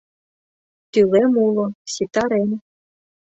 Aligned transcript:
Тӱлем 0.91 1.33
уло, 1.45 1.67
ситарем 1.93 2.49